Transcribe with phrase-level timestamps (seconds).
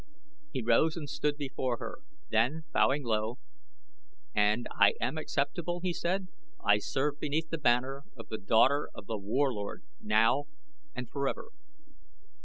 [0.51, 1.99] He rose and stood before her,
[2.31, 3.37] then, bowing low.
[4.33, 6.27] "And I am acceptable," he said,
[6.59, 10.45] "I serve beneath the banner of the daughter of The Warlord now
[10.95, 11.49] and forever."